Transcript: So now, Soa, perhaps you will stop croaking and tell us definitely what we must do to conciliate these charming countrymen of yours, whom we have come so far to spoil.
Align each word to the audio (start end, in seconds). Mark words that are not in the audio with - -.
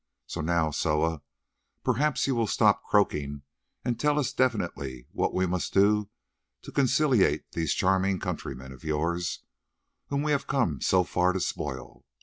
So 0.25 0.41
now, 0.41 0.71
Soa, 0.71 1.21
perhaps 1.83 2.25
you 2.25 2.33
will 2.33 2.47
stop 2.47 2.83
croaking 2.85 3.43
and 3.85 3.99
tell 3.99 4.17
us 4.17 4.33
definitely 4.33 5.05
what 5.11 5.31
we 5.31 5.45
must 5.45 5.75
do 5.75 6.09
to 6.63 6.71
conciliate 6.71 7.51
these 7.51 7.75
charming 7.75 8.17
countrymen 8.19 8.71
of 8.71 8.83
yours, 8.83 9.43
whom 10.07 10.23
we 10.23 10.31
have 10.31 10.47
come 10.47 10.81
so 10.81 11.03
far 11.03 11.33
to 11.33 11.39
spoil. 11.39 12.03